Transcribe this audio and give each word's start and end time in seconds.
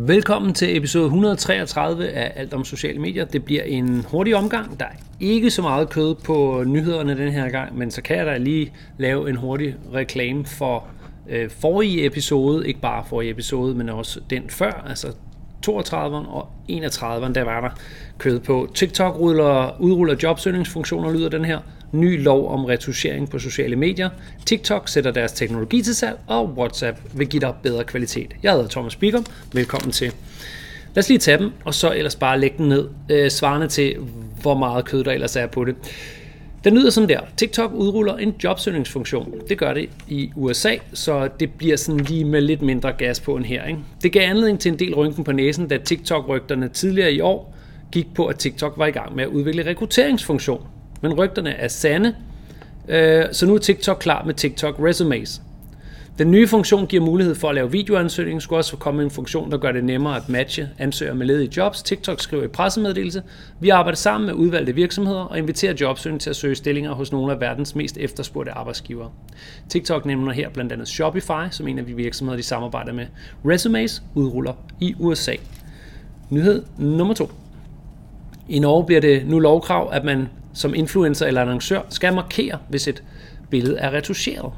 Velkommen 0.00 0.54
til 0.54 0.76
episode 0.76 1.04
133 1.04 2.08
af 2.08 2.32
Alt 2.36 2.54
om 2.54 2.64
sociale 2.64 2.98
medier. 2.98 3.24
Det 3.24 3.44
bliver 3.44 3.62
en 3.62 4.04
hurtig 4.08 4.36
omgang. 4.36 4.80
Der 4.80 4.86
er 4.86 4.96
ikke 5.20 5.50
så 5.50 5.62
meget 5.62 5.90
kød 5.90 6.14
på 6.14 6.64
nyhederne 6.66 7.16
den 7.16 7.32
her 7.32 7.48
gang, 7.48 7.78
men 7.78 7.90
så 7.90 8.02
kan 8.02 8.16
jeg 8.16 8.26
da 8.26 8.36
lige 8.36 8.72
lave 8.98 9.30
en 9.30 9.36
hurtig 9.36 9.76
reklame 9.94 10.44
for 10.46 10.86
øh, 11.28 11.50
forrige 11.50 12.06
episode. 12.06 12.68
Ikke 12.68 12.80
bare 12.80 13.04
forrige 13.08 13.30
episode, 13.30 13.74
men 13.74 13.88
også 13.88 14.20
den 14.30 14.42
før, 14.48 14.84
altså 14.88 15.06
32'eren 15.66 16.28
og 16.28 16.48
31'eren, 16.70 17.32
der 17.32 17.42
var 17.42 17.60
der 17.60 17.70
kød 18.18 18.40
på. 18.40 18.68
TikTok 18.74 19.18
ruller, 19.18 19.80
udruller 19.80 20.16
jobsøgningsfunktioner, 20.22 21.12
lyder 21.12 21.28
den 21.28 21.44
her. 21.44 21.58
Ny 21.92 22.22
lov 22.22 22.50
om 22.50 22.64
retuschering 22.64 23.30
på 23.30 23.38
sociale 23.38 23.76
medier. 23.76 24.10
TikTok 24.46 24.88
sætter 24.88 25.10
deres 25.10 25.32
teknologi 25.32 25.82
til 25.82 25.94
salg, 25.94 26.18
og 26.26 26.48
WhatsApp 26.58 26.98
vil 27.14 27.28
give 27.28 27.40
dig 27.40 27.54
bedre 27.62 27.84
kvalitet. 27.84 28.34
Jeg 28.42 28.52
hedder 28.52 28.68
Thomas 28.68 28.96
Bigum. 28.96 29.26
Velkommen 29.52 29.92
til. 29.92 30.12
Lad 30.94 31.02
os 31.02 31.08
lige 31.08 31.18
tage 31.18 31.38
dem, 31.38 31.50
og 31.64 31.74
så 31.74 31.92
ellers 31.92 32.16
bare 32.16 32.40
lægge 32.40 32.58
den 32.58 32.68
ned, 32.68 32.88
øh, 33.10 33.30
svarende 33.30 33.68
til, 33.68 33.96
hvor 34.42 34.54
meget 34.54 34.84
kød 34.84 35.04
der 35.04 35.12
ellers 35.12 35.36
er 35.36 35.46
på 35.46 35.64
det. 35.64 35.74
Den 36.64 36.74
lyder 36.74 36.90
sådan 36.90 37.08
der. 37.08 37.20
TikTok 37.36 37.72
udruller 37.74 38.16
en 38.16 38.34
jobsøgningsfunktion. 38.44 39.34
Det 39.48 39.58
gør 39.58 39.74
det 39.74 39.88
i 40.08 40.30
USA, 40.36 40.74
så 40.92 41.28
det 41.40 41.50
bliver 41.52 41.76
sådan 41.76 42.00
lige 42.00 42.24
med 42.24 42.40
lidt 42.40 42.62
mindre 42.62 42.92
gas 42.92 43.20
på 43.20 43.36
end 43.36 43.44
her. 43.44 43.64
Ikke? 43.64 43.80
Det 44.02 44.12
gav 44.12 44.30
anledning 44.30 44.60
til 44.60 44.72
en 44.72 44.78
del 44.78 44.94
rynken 44.94 45.24
på 45.24 45.32
næsen, 45.32 45.68
da 45.68 45.78
TikTok-rygterne 45.78 46.68
tidligere 46.68 47.12
i 47.12 47.20
år 47.20 47.54
gik 47.92 48.14
på, 48.14 48.26
at 48.26 48.36
TikTok 48.36 48.74
var 48.76 48.86
i 48.86 48.90
gang 48.90 49.16
med 49.16 49.24
at 49.24 49.30
udvikle 49.30 49.66
rekrutteringsfunktion. 49.66 50.66
Men 51.00 51.12
rygterne 51.12 51.50
er 51.50 51.68
sande, 51.68 52.14
øh, 52.88 53.24
så 53.32 53.46
nu 53.46 53.54
er 53.54 53.58
TikTok 53.58 53.98
klar 54.00 54.24
med 54.24 54.34
TikTok 54.34 54.74
Resumes. 54.80 55.42
Den 56.18 56.30
nye 56.30 56.48
funktion 56.48 56.86
giver 56.86 57.04
mulighed 57.04 57.34
for 57.34 57.48
at 57.48 57.54
lave 57.54 57.72
videoansøgning. 57.72 58.42
skulle 58.42 58.58
også 58.58 58.76
komme 58.76 59.02
en 59.02 59.10
funktion, 59.10 59.50
der 59.50 59.58
gør 59.58 59.72
det 59.72 59.84
nemmere 59.84 60.16
at 60.16 60.28
matche 60.28 60.68
ansøgere 60.78 61.14
med 61.14 61.26
ledige 61.26 61.50
jobs. 61.56 61.82
TikTok 61.82 62.20
skriver 62.20 62.44
i 62.44 62.48
pressemeddelelse, 62.48 63.22
vi 63.60 63.68
arbejder 63.68 63.96
sammen 63.96 64.26
med 64.26 64.34
udvalgte 64.34 64.74
virksomheder 64.74 65.20
og 65.20 65.38
inviterer 65.38 65.74
jobsøgende 65.80 66.22
til 66.22 66.30
at 66.30 66.36
søge 66.36 66.54
stillinger 66.54 66.92
hos 66.92 67.12
nogle 67.12 67.32
af 67.32 67.40
verdens 67.40 67.74
mest 67.74 67.96
efterspurgte 67.96 68.52
arbejdsgivere. 68.52 69.10
TikTok 69.68 70.06
nævner 70.06 70.32
her 70.32 70.48
blandt 70.48 70.72
andet 70.72 70.88
Shopify, 70.88 71.50
som 71.50 71.68
en 71.68 71.78
af 71.78 71.86
de 71.86 71.94
virksomheder, 71.94 72.36
de 72.36 72.42
samarbejder 72.42 72.92
med. 72.92 73.06
Resumes 73.44 74.02
udruller 74.14 74.52
i 74.80 74.94
USA. 74.98 75.34
Nyhed 76.30 76.62
nummer 76.78 77.14
to. 77.14 77.30
I 78.48 78.58
Norge 78.58 78.84
bliver 78.86 79.00
det 79.00 79.26
nu 79.26 79.38
lovkrav, 79.38 79.90
at 79.92 80.04
man 80.04 80.28
som 80.54 80.74
influencer 80.74 81.26
eller 81.26 81.42
annoncør 81.42 81.80
skal 81.88 82.14
markere, 82.14 82.58
hvis 82.68 82.88
et 82.88 83.02
billede 83.50 83.78
er 83.78 83.90
retuscheret. 83.90 84.52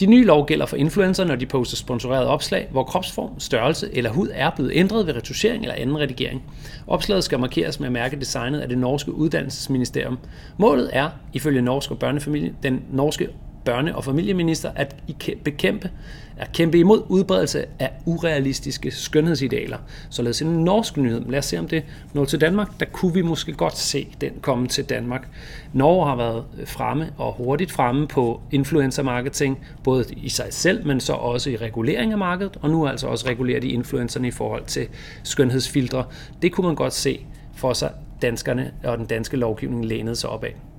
De 0.00 0.06
nye 0.06 0.24
lov 0.24 0.46
gælder 0.46 0.66
for 0.66 0.76
influencer, 0.76 1.24
når 1.24 1.36
de 1.36 1.46
poster 1.46 1.76
sponsorerede 1.76 2.26
opslag, 2.26 2.68
hvor 2.70 2.84
kropsform, 2.84 3.40
størrelse 3.40 3.88
eller 3.92 4.10
hud 4.10 4.28
er 4.32 4.50
blevet 4.50 4.72
ændret 4.74 5.06
ved 5.06 5.16
retuschering 5.16 5.62
eller 5.62 5.74
anden 5.74 5.98
redigering. 5.98 6.42
Opslaget 6.86 7.24
skal 7.24 7.38
markeres 7.40 7.80
med 7.80 7.90
mærke 7.90 8.16
designet 8.16 8.60
af 8.60 8.68
det 8.68 8.78
norske 8.78 9.12
uddannelsesministerium. 9.12 10.18
Målet 10.56 10.90
er, 10.92 11.08
ifølge 11.32 11.62
norsk 11.62 11.90
og 11.90 11.98
børnefamilie, 11.98 12.54
den 12.62 12.82
norske 12.92 13.28
børne- 13.68 13.94
og 13.94 14.04
familieminister 14.04 14.70
at 14.76 14.96
bekæmpe, 15.44 15.90
at 16.36 16.52
kæmpe 16.52 16.78
imod 16.78 17.02
udbredelse 17.08 17.64
af 17.78 17.90
urealistiske 18.06 18.90
skønhedsidealer. 18.90 19.78
Således 20.10 20.42
en 20.42 20.64
norsk 20.64 20.96
nyhed. 20.96 21.24
Lad 21.28 21.38
os 21.38 21.44
se, 21.44 21.58
om 21.58 21.68
det 21.68 21.84
når 22.12 22.24
til 22.24 22.40
Danmark. 22.40 22.80
Der 22.80 22.86
kunne 22.92 23.14
vi 23.14 23.22
måske 23.22 23.52
godt 23.52 23.78
se 23.78 24.08
den 24.20 24.32
komme 24.40 24.66
til 24.66 24.84
Danmark. 24.84 25.28
Norge 25.72 26.06
har 26.06 26.16
været 26.16 26.44
fremme 26.64 27.12
og 27.16 27.32
hurtigt 27.32 27.72
fremme 27.72 28.06
på 28.06 28.40
influencer 28.50 29.02
marketing, 29.02 29.58
både 29.84 30.04
i 30.16 30.28
sig 30.28 30.46
selv, 30.50 30.86
men 30.86 31.00
så 31.00 31.12
også 31.12 31.50
i 31.50 31.56
regulering 31.56 32.12
af 32.12 32.18
markedet, 32.18 32.56
og 32.60 32.70
nu 32.70 32.86
altså 32.86 33.06
også 33.06 33.28
regulerer 33.28 33.60
de 33.60 33.68
influencerne 33.68 34.28
i 34.28 34.30
forhold 34.30 34.64
til 34.64 34.88
skønhedsfiltre. 35.22 36.04
Det 36.42 36.52
kunne 36.52 36.66
man 36.66 36.76
godt 36.76 36.92
se 36.92 37.26
for 37.54 37.72
sig 37.72 37.92
danskerne 38.22 38.72
og 38.84 38.98
den 38.98 39.06
danske 39.06 39.36
lovgivning 39.36 39.84
lænede 39.84 40.16
sig 40.16 40.30
op 40.30 40.44
af. 40.44 40.71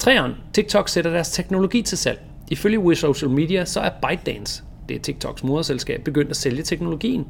Treeren, 0.00 0.32
TikTok 0.52 0.88
sætter 0.88 1.10
deres 1.10 1.30
teknologi 1.30 1.82
til 1.82 1.98
salg. 1.98 2.20
Ifølge 2.50 2.78
We 2.78 2.94
Social 2.94 3.30
Media, 3.30 3.64
så 3.64 3.80
er 3.80 3.90
ByteDance, 4.08 4.62
det 4.88 4.96
er 4.96 5.00
TikToks 5.00 5.44
moderselskab, 5.44 6.00
begyndt 6.04 6.30
at 6.30 6.36
sælge 6.36 6.62
teknologien. 6.62 7.26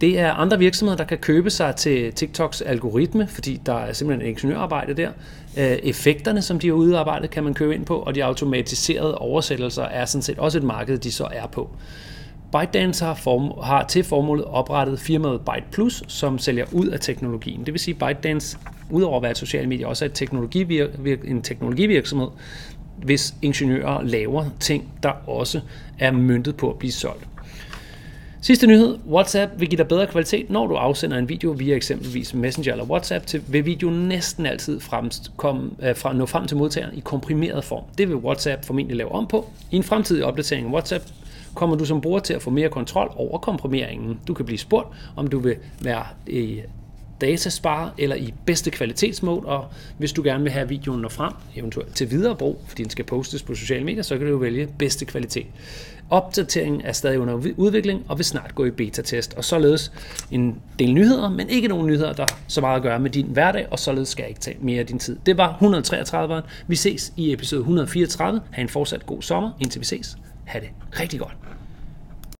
Det 0.00 0.18
er 0.18 0.32
andre 0.32 0.58
virksomheder, 0.58 0.96
der 0.96 1.04
kan 1.04 1.18
købe 1.18 1.50
sig 1.50 1.76
til 1.76 2.12
TikToks 2.12 2.60
algoritme, 2.60 3.26
fordi 3.26 3.60
der 3.66 3.74
er 3.74 3.92
simpelthen 3.92 4.28
ingeniørarbejde 4.28 4.94
der. 4.94 5.10
Øh, 5.56 5.64
effekterne, 5.64 6.42
som 6.42 6.58
de 6.58 6.66
har 6.66 6.74
udarbejdet, 6.74 7.30
kan 7.30 7.44
man 7.44 7.54
købe 7.54 7.74
ind 7.74 7.84
på, 7.86 7.96
og 7.96 8.14
de 8.14 8.24
automatiserede 8.24 9.18
oversættelser 9.18 9.84
er 9.84 10.04
sådan 10.04 10.22
set 10.22 10.38
også 10.38 10.58
et 10.58 10.64
marked, 10.64 10.98
de 10.98 11.12
så 11.12 11.28
er 11.32 11.46
på. 11.46 11.70
ByteDance 12.52 13.04
har, 13.04 13.14
form, 13.14 13.64
har 13.64 13.86
til 13.86 14.04
formålet 14.04 14.44
oprettet 14.44 15.00
firmaet 15.00 15.40
Byte 15.40 15.66
Plus, 15.72 16.02
som 16.08 16.38
sælger 16.38 16.64
ud 16.72 16.86
af 16.86 17.00
teknologien. 17.00 17.66
Det 17.66 17.74
vil 17.74 17.80
sige, 17.80 17.96
at 18.00 18.16
ByteDance, 18.16 18.58
udover 18.90 19.16
at 19.16 19.22
være 19.22 19.30
et 19.30 19.38
socialt 19.38 19.68
medie, 19.68 19.86
også 19.86 20.04
er 20.04 20.08
et 20.08 20.14
teknologivir, 20.14 20.86
en 21.24 21.42
teknologivirksomhed, 21.42 22.28
hvis 23.02 23.34
ingeniører 23.42 24.02
laver 24.02 24.44
ting, 24.60 24.92
der 25.02 25.12
også 25.26 25.60
er 25.98 26.12
myntet 26.12 26.56
på 26.56 26.70
at 26.70 26.78
blive 26.78 26.92
solgt. 26.92 27.28
Sidste 28.40 28.66
nyhed. 28.66 28.98
WhatsApp 29.08 29.52
vil 29.60 29.68
give 29.68 29.76
dig 29.76 29.88
bedre 29.88 30.06
kvalitet, 30.06 30.50
når 30.50 30.66
du 30.66 30.74
afsender 30.74 31.18
en 31.18 31.28
video 31.28 31.50
via 31.50 31.76
eksempelvis 31.76 32.34
Messenger 32.34 32.72
eller 32.72 32.84
WhatsApp, 32.84 33.26
til, 33.26 33.42
vil 33.48 33.66
videoen 33.66 34.08
næsten 34.08 34.46
altid 34.46 34.80
fremst, 34.80 35.32
øh, 35.82 35.96
fra, 35.96 36.12
nå 36.12 36.26
frem 36.26 36.46
til 36.46 36.56
modtageren 36.56 36.96
i 36.96 37.00
komprimeret 37.00 37.64
form. 37.64 37.84
Det 37.98 38.08
vil 38.08 38.16
WhatsApp 38.16 38.64
formentlig 38.64 38.96
lave 38.96 39.12
om 39.12 39.26
på. 39.26 39.50
I 39.70 39.76
en 39.76 39.82
fremtidig 39.82 40.24
opdatering 40.24 40.66
af 40.66 40.72
WhatsApp 40.72 41.04
kommer 41.54 41.76
du 41.76 41.84
som 41.84 42.00
bruger 42.00 42.18
til 42.18 42.34
at 42.34 42.42
få 42.42 42.50
mere 42.50 42.68
kontrol 42.68 43.12
over 43.16 43.38
komprimeringen. 43.38 44.20
Du 44.28 44.34
kan 44.34 44.44
blive 44.44 44.58
spurgt, 44.58 44.88
om 45.16 45.26
du 45.26 45.38
vil 45.38 45.56
være 45.80 46.04
i 46.26 46.60
dataspar 47.20 47.94
eller 47.98 48.16
i 48.16 48.34
bedste 48.46 48.70
kvalitetsmål, 48.70 49.46
og 49.46 49.66
hvis 49.98 50.12
du 50.12 50.22
gerne 50.22 50.42
vil 50.42 50.52
have 50.52 50.68
videoen 50.68 51.00
når 51.00 51.08
frem, 51.08 51.32
eventuelt 51.56 51.94
til 51.94 52.10
videre 52.10 52.36
brug, 52.36 52.60
fordi 52.66 52.82
den 52.82 52.90
skal 52.90 53.04
postes 53.04 53.42
på 53.42 53.54
sociale 53.54 53.84
medier, 53.84 54.02
så 54.02 54.16
kan 54.16 54.26
du 54.26 54.32
jo 54.32 54.38
vælge 54.38 54.68
bedste 54.78 55.04
kvalitet. 55.04 55.46
Opdateringen 56.10 56.80
er 56.80 56.92
stadig 56.92 57.18
under 57.18 57.34
udvikling 57.56 58.04
og 58.08 58.18
vil 58.18 58.24
snart 58.24 58.54
gå 58.54 58.64
i 58.64 58.70
beta-test, 58.70 59.34
og 59.34 59.44
således 59.44 59.92
en 60.30 60.60
del 60.78 60.94
nyheder, 60.94 61.30
men 61.30 61.48
ikke 61.48 61.68
nogen 61.68 61.86
nyheder, 61.86 62.12
der 62.12 62.26
så 62.46 62.60
meget 62.60 62.76
at 62.76 62.82
gøre 62.82 63.00
med 63.00 63.10
din 63.10 63.26
hverdag, 63.26 63.66
og 63.70 63.78
således 63.78 64.08
skal 64.08 64.22
jeg 64.22 64.28
ikke 64.28 64.40
tage 64.40 64.56
mere 64.60 64.80
af 64.80 64.86
din 64.86 64.98
tid. 64.98 65.16
Det 65.26 65.36
var 65.36 65.52
133. 65.52 66.42
Vi 66.66 66.76
ses 66.76 67.12
i 67.16 67.32
episode 67.32 67.60
134. 67.60 68.40
Ha' 68.50 68.62
en 68.62 68.68
fortsat 68.68 69.06
god 69.06 69.22
sommer, 69.22 69.50
indtil 69.60 69.80
vi 69.80 69.86
ses. 69.86 70.16
Ha' 70.44 70.60
det 70.60 70.68
rigtig 71.00 71.20
godt. 71.20 71.57